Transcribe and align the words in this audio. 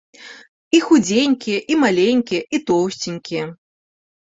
І 0.77 0.79
худзенькія, 0.85 1.59
і 1.75 1.77
маленькія, 1.83 2.41
і 2.57 2.63
тоўсценькія. 2.73 3.43